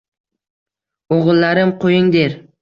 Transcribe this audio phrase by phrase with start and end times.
[1.17, 2.37] O‘g‘illarim, qo‘ying, der.